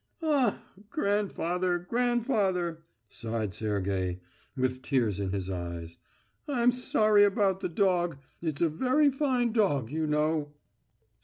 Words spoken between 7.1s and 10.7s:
about the dog. It's a very fine dog, you know...."